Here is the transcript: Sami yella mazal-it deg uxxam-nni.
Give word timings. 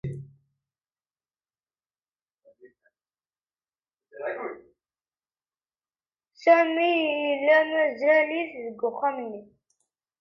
Sami 6.41 6.91
yella 7.23 7.57
mazal-it 7.71 8.51
deg 8.65 8.79
uxxam-nni. 8.89 9.41